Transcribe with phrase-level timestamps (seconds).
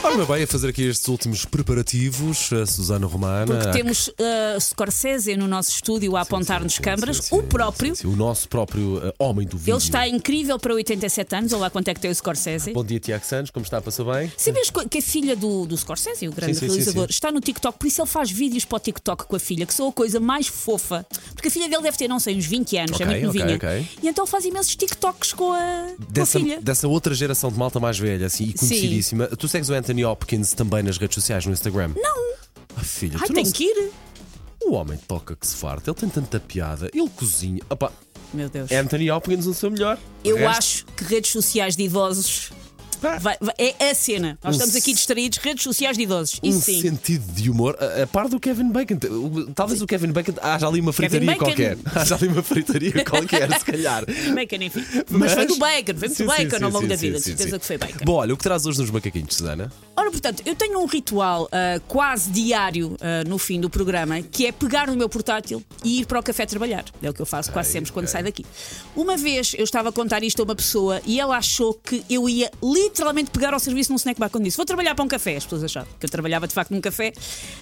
[0.00, 3.46] Ora, meu bem, a fazer aqui estes últimos preparativos, a Susana Romana.
[3.46, 7.16] Porque a- temos uh, Scorsese no nosso estúdio a apontar-nos sim, câmaras.
[7.18, 9.72] sim, o sim, próprio, sim, sim, o nosso próprio eh, homem do vídeo.
[9.74, 11.52] ele está incrível para 87 anos.
[11.52, 12.72] Olá, quanto é que tem o Scorsese?
[12.72, 13.80] Bom dia, Tiago Santos, como está?
[13.82, 14.32] Passou bem?
[14.36, 17.10] Sabes co- que a filha do, do Scorsese, o grande Sim, sim, sim, realizador, sim.
[17.10, 19.74] está no TikTok, por isso ele faz vídeos para o TikTok com a filha, que
[19.74, 21.04] são a coisa mais fofa.
[21.34, 23.40] Porque a filha dele deve ter, não sei, uns 20 anos, Ok, é muito ok,
[23.42, 23.56] novinha.
[23.56, 23.88] ok.
[24.02, 26.60] E então ele faz imensos TikToks com a, com a Dessa, filha.
[26.62, 29.26] dessa outra geração de malta mais velha, assim, e conhecidíssima.
[29.26, 31.92] Tu segues o Anthony Hopkins também nas redes sociais, no Instagram?
[31.96, 32.34] Não,
[32.76, 33.50] Ah, filha, ai, tu tem não...
[33.52, 33.90] que ir.
[34.62, 37.62] O homem toca que se farta, ele tem tanta piada, ele cozinha.
[37.70, 37.90] Opa,
[38.34, 38.70] Meu Deus.
[38.70, 39.98] Anthony Hopkins o seu melhor.
[40.22, 42.50] Eu resto- acho que redes sociais de idosos
[43.00, 44.38] vai- vai- é a cena.
[44.42, 46.40] Nós Um estamos aqui distraídos, redes sociais de idosos.
[46.42, 46.80] Um Isso sim.
[46.82, 48.98] sentido de humor, a, a par do Kevin Bacon.
[49.10, 51.44] O- Talvez o Kevin Bacon haja ali uma Kevin fritaria Bacon.
[51.44, 51.78] qualquer.
[51.94, 54.04] Haja ali uma fritaria qualquer, se calhar.
[54.34, 54.84] Bacon, enfim.
[55.10, 57.06] Mas, foi do bacon, foi Sim, muito sim, bacon sim, ao longo sim, da sim,
[57.06, 57.58] vida, de sim, certeza sim.
[57.58, 58.04] que foi bacon.
[58.04, 59.72] Bom, olha, o que traz hoje nos macaquinhos, Susana?
[59.96, 64.46] Ora, portanto, eu tenho um ritual ah, quase diário ah, no fim do programa que
[64.46, 66.84] é pegar no meu portátil e ir para o café trabalhar.
[67.02, 68.44] É o que eu faço quase sempre quando saio daqui.
[68.94, 72.28] Uma vez eu estava a contar isto a uma pessoa e ela achou que eu
[72.28, 72.50] ia
[72.88, 75.36] literalmente pegar ao serviço num snack bar quando disse: Vou trabalhar para um café.
[75.36, 77.12] As pessoas achavam que eu trabalhava de facto num café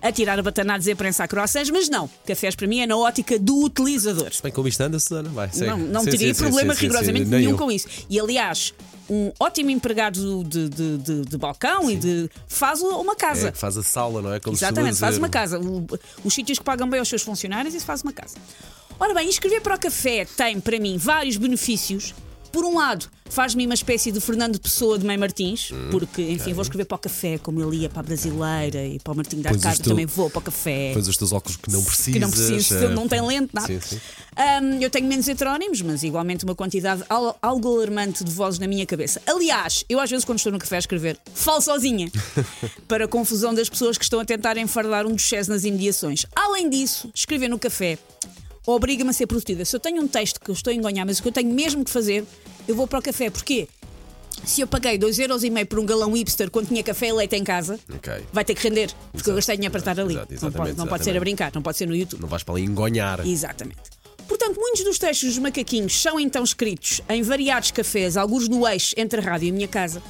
[0.00, 2.08] a tirar a batanados e a prensar croissants, mas não.
[2.26, 4.30] Cafés para mim é na ótica do utilizador.
[4.42, 5.28] Bem como isto anda, Susana?
[5.30, 5.70] Vai, segue.
[5.70, 7.56] Não, não Sim, teria sim, sim, problema sim, sim, rigorosamente sim, nenhum eu.
[7.58, 7.86] com isso.
[8.08, 8.74] E aliás,
[9.08, 12.30] um ótimo empregado de, de, de- de balcão e de.
[12.48, 13.48] faz uma casa.
[13.48, 14.40] É, faz a sala, não é?
[14.40, 15.58] Como se Exatamente, faz uma casa.
[15.58, 15.86] O-
[16.24, 18.36] os sítios que pagam bem aos seus funcionários, isso faz uma casa.
[18.98, 22.14] Ora bem, escrever para o café tem para mim vários benefícios.
[22.52, 26.62] Por um lado, faz-me uma espécie de Fernando Pessoa de Mãe Martins, porque, enfim, vou
[26.62, 29.50] escrever para o café, como ele ia para a Brasileira e para o Martinho da
[29.50, 30.92] os Arcada, teu- também vou para o café.
[30.94, 32.12] Pões os teus óculos que não precisas.
[32.14, 33.66] Que não preciso, eh, não tem lente, nada.
[33.66, 34.00] Sim, sim.
[34.80, 38.86] Eu tenho menos heterónimos, mas igualmente uma quantidade al- algo alarmante de vozes na minha
[38.86, 39.20] cabeça.
[39.26, 42.10] Aliás, eu às vezes, quando estou no café a escrever, falo sozinha,
[42.86, 46.24] para a confusão das pessoas que estão a tentar enfardar um dos chés nas imediações.
[46.36, 47.98] Além disso, escrever no café
[48.66, 49.62] obriga-me a ser produtiva.
[49.64, 51.52] Se eu tenho um texto que eu estou a engonhar, mas o que eu tenho
[51.52, 52.24] mesmo que fazer,
[52.68, 53.30] eu vou para o café.
[53.30, 53.68] Porquê?
[54.44, 57.78] Se eu paguei 2,5€ por um galão hipster quando tinha café e leite em casa,
[57.94, 58.12] Ok.
[58.32, 60.14] vai ter que render, porque eu Exato, gastei dinheiro para estar ali.
[60.14, 62.20] exato, não pode, não pode ser a brincar, não pode ser no YouTube.
[62.20, 63.26] Não vais para ali engonhar.
[63.26, 63.80] Exatamente.
[64.28, 68.94] Portanto, muitos dos textos dos macaquinhos são então escritos em variados cafés, alguns no eixo
[68.98, 70.02] entre a rádio e a minha casa,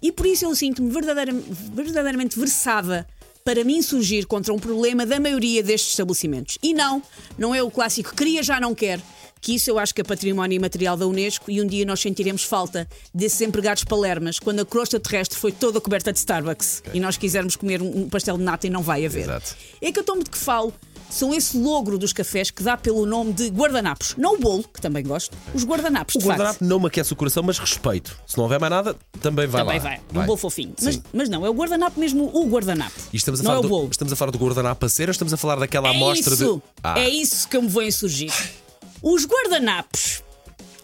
[0.00, 1.34] e por isso eu sinto-me verdadeira-
[1.74, 3.06] verdadeiramente versada
[3.44, 6.56] para me insurgir contra um problema da maioria destes estabelecimentos.
[6.62, 7.02] E não,
[7.36, 9.00] não é o clássico queria, já não quer,
[9.42, 12.44] que isso eu acho que é património imaterial da Unesco e um dia nós sentiremos
[12.44, 17.16] falta desses empregados palermas quando a crosta terrestre foi toda coberta de Starbucks e nós
[17.16, 19.22] quisermos comer um pastel de nata e não vai haver.
[19.24, 19.56] Exato.
[19.80, 20.72] É que eu tomo de que falo
[21.10, 24.14] são esse logro dos cafés que dá pelo nome de guardanapos.
[24.16, 26.38] Não o bolo, que também gosto, os guardanapos, O de facto.
[26.38, 28.16] guardanapo não me aquece o coração, mas respeito.
[28.26, 29.82] Se não houver mais nada, também vai Também lá.
[29.82, 30.72] vai, um bolo fofinho.
[30.80, 32.94] Mas, mas não, é o guardanapo mesmo, o guardanapo.
[33.12, 33.88] E estamos a, não falar é o do, bolo.
[33.90, 36.62] estamos a falar do guardanapo a ou estamos a falar daquela É amostra isso, de.
[36.82, 38.32] Ah, é isso que eu me vou insurgir.
[39.02, 40.22] Os guardanapos.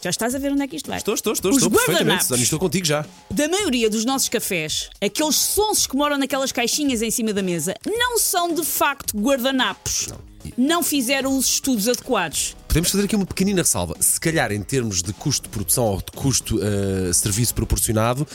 [0.01, 0.99] Já estás a ver onde é que isto vai?
[0.99, 2.03] Estou, estou, estou, Os estou perfeitamente.
[2.05, 2.27] guardanapos.
[2.29, 3.05] Susana, Estou contigo já.
[3.31, 7.75] da maioria dos nossos cafés, aqueles sonsos que moram naquelas caixinhas em cima da mesa,
[7.85, 10.09] não são de facto guardanapos.
[10.57, 12.57] Não fizeram os estudos adequados.
[12.69, 13.97] Podemos fazer aqui uma pequenina ressalva.
[14.01, 18.27] Se calhar, em termos de custo de produção ou de custo eh, serviço proporcionado,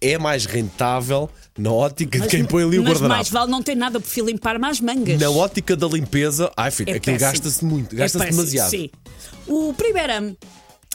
[0.00, 3.30] é mais rentável na ótica de quem põe ali o mas mais guardanapo.
[3.32, 5.20] vale não ter nada porque limpar mais mangas.
[5.20, 8.70] Na ótica da limpeza, ai filho, É aquilo gasta-se muito, É gasta-se péssimo, demasiado.
[8.70, 8.90] Sim.
[9.46, 10.36] O primeiro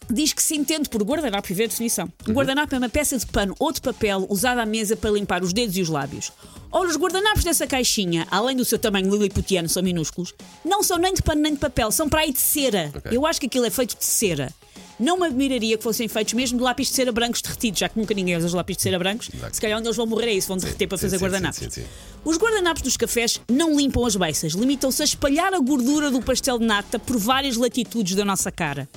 [0.10, 2.06] diz que se entende por guardanapo e vê a definição.
[2.06, 2.32] Uhum.
[2.32, 5.44] Um guardanapo é uma peça de pano ou de papel usada à mesa para limpar
[5.44, 6.32] os dedos e os lábios.
[6.72, 10.34] Ora, os guardanapos dessa caixinha, além do seu tamanho liliputiano, são minúsculos,
[10.66, 12.92] não são nem de pano nem de papel, são para aí de cera.
[12.96, 13.16] Ok.
[13.16, 14.52] Eu acho que aquilo é feito de cera.
[15.00, 17.98] Não me admiraria que fossem feitos mesmo de lápis de cera brancos derretidos, já que
[18.00, 19.30] nunca ninguém usa os lápis de cera brancos.
[19.52, 21.60] Se calhar onde eles vão morrer é isso, vão derreter para sim, fazer sim, guardanapos.
[21.60, 21.88] sim, sim, sim.
[22.24, 26.60] Os guardanapos dos cafés não limpam as beiças, limitam-se a espalhar a gordura do pastel
[26.60, 28.88] de nata por várias latitudes da nossa cara.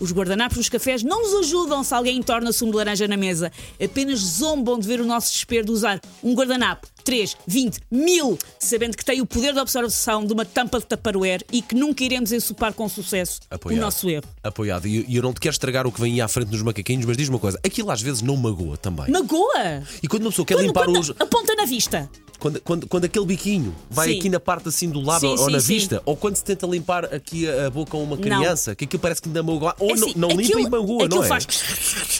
[0.00, 3.50] Os guardanapos dos cafés não nos ajudam se alguém entorna sumo de laranja na mesa.
[3.82, 8.94] Apenas zombam de ver o nosso desespero de usar um guardanapo 3, 20, mil, sabendo
[8.94, 12.32] que tem o poder de absorção de uma tampa de taparoer e que nunca iremos
[12.32, 13.78] ensopar com sucesso Apoiado.
[13.78, 14.24] o nosso erro.
[14.44, 14.86] Apoiado.
[14.86, 17.16] E eu não te quero estragar o que vem aí à frente nos macaquinhos, mas
[17.16, 19.10] diz uma coisa: aquilo às vezes não magoa também.
[19.10, 19.82] Magoa!
[20.02, 21.10] E quando uma pessoa quer Quando, limpar quando os.
[21.18, 22.10] a ponta na vista.
[22.38, 24.18] Quando, quando, quando aquele biquinho vai Sim.
[24.20, 26.68] aqui na parte assim do lado Sim, ou sim, na vista, ou quando se tenta
[26.68, 29.96] limpar aqui a, boca a uma criança, que aquilo parece que ainda magoa, ou É
[29.96, 31.26] não, assim, não limpa aquilo- e magoa, aquilo não é?
[31.28, 31.46] faz.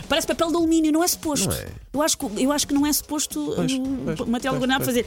[0.09, 1.47] Parece papel de alumínio, não é suposto.
[1.49, 1.69] Não é.
[1.93, 3.79] Eu, acho que, eu acho que não é suposto Pois, uh,
[4.17, 4.69] pois, material pois.
[4.79, 5.07] A fazer.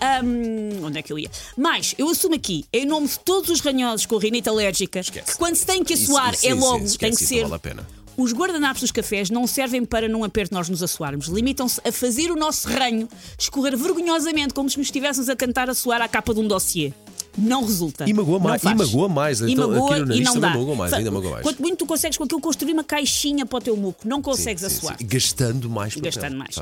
[0.00, 1.30] Ahm, onde é que eu ia?
[1.56, 5.54] Mas eu assumo aqui, em nome de todos os ranhosos com rinite alérgica, que quando
[5.54, 7.42] se tem que assoar isso- é isso- logo, isso, tem que esquece, ser.
[7.42, 7.86] vale a pena.
[8.16, 11.28] Os guardanapos dos cafés não servem para num aperto nós nos assoarmos.
[11.28, 13.08] Limitam-se a fazer o nosso ranho
[13.38, 16.92] escorrer vergonhosamente como se nos estivéssemos a tentar assoar à capa de um dossiê.
[17.38, 18.04] Não resulta.
[18.08, 19.40] E magoa Não mais- e magoa mais.
[19.40, 20.50] E Então, magoa e não dá.
[20.50, 21.42] magoa mais, ainda magoa mais.
[21.42, 24.62] Quanto muito tu consegues com aquilo construir uma caixinha para o teu muco, não consegues
[24.62, 25.06] Sim, sim, assoar sim.
[25.06, 26.54] Gastando mais gastando mais.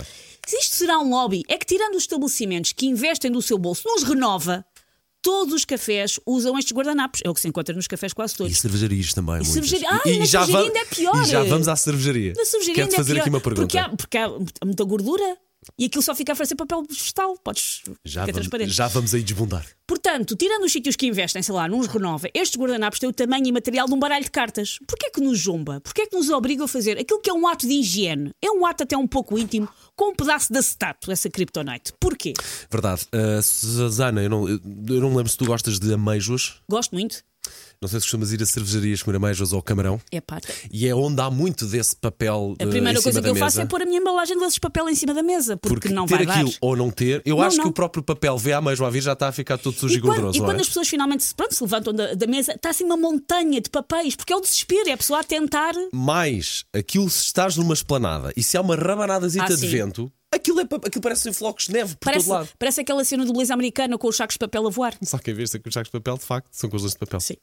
[0.47, 3.83] Se isto será um lobby, é que tirando os estabelecimentos que investem do seu bolso,
[3.87, 4.65] nos renova,
[5.23, 7.21] todos os cafés usam estes guardanapos.
[7.25, 8.59] É o que se encontra nos cafés quase E todos.
[8.59, 9.35] cervejarias também.
[9.37, 9.53] muitas.
[9.53, 11.23] cervejaria- Ah, e na já cervejaria ainda é pior.
[11.23, 12.33] E já vamos à cervejaria.
[12.37, 13.67] Na cervejaria Quero-te ainda é fazer pior, aqui uma pergunta.
[13.67, 14.29] Porque há, porque há
[14.65, 15.37] muita gordura
[15.79, 17.37] e aquilo só fica a oferecer papel vegetal.
[17.43, 17.83] Podes.
[18.05, 18.73] Já, fica vamos, transparente.
[18.73, 19.67] já vamos aí desbundar.
[19.87, 23.47] Portanto, tirando os sítios que investem, sei lá, nos renova, estes guardanapos têm o tamanho
[23.47, 24.79] e material de um baralho de cartas.
[24.87, 25.81] Porquê que nos jumba?
[25.81, 28.31] Porquê que nos obriga a fazer aquilo que é um ato de higiene?
[28.43, 31.93] É um ato até um pouco íntimo, com um pedaço de acetato, essa kryptonite.
[31.99, 32.33] Porquê?
[32.71, 33.07] Verdade.
[33.13, 34.61] Uh, Susana, eu não, eu
[35.01, 36.57] não me lembro se tu gostas de ameijoas.
[36.69, 37.25] Gosto muito.
[37.83, 39.99] Não sei se costumas ir a cervejarias comer ameijoas ou camarão.
[40.13, 40.39] É pá.
[40.71, 43.63] E é onde há muito desse papel A primeira coisa que eu da faço mesa.
[43.67, 46.17] é pôr a minha embalagem de de papel em cima da mesa, porque, não ter
[46.17, 46.35] vai dar.
[46.35, 47.65] aquilo ou não ter, eu Não, acho não.
[47.65, 49.95] que o próprio papel vê a ameijoa a vir já está a ficar todo sujo
[49.95, 50.61] e, E quando, gorduroso, e não quando é?
[50.61, 53.71] as pessoas finalmente se, pronto, se levantam da, da mesa, está assim uma montanha de
[53.71, 55.73] papéis, porque é o desespero, é a pessoa a tentar.
[55.93, 59.69] Mais, aquilo se estás numa esplanada e se há uma rabanadazita Ah, de sim.
[59.69, 62.49] vento, aquilo, é, aquilo parece flocos de neve por Parece, todo lado.
[62.59, 64.95] parece aquela cena do beleza americana com os sacos de papel a voar.
[65.03, 66.77] Só que em vez de ser com os sacos de papel, de facto, são com
[66.77, 67.21] os de papel.
[67.21, 67.35] Sim.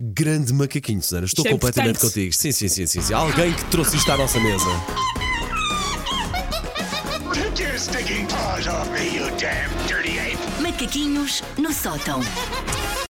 [0.00, 1.26] Grande macaquinho, Susana.
[1.26, 2.14] Estou é completamente importante.
[2.14, 2.32] contigo.
[2.32, 3.14] Sim, sim, sim, sim, sim.
[3.14, 4.64] Alguém que trouxe isto à nossa mesa.
[10.60, 12.20] Macaquinhos no sótão.